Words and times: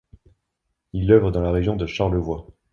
Il 0.93 1.11
œuvre 1.11 1.29
dans 1.29 1.43
la 1.43 1.51
région 1.51 1.75
de 1.75 1.85
Charlevoix. 1.85 2.47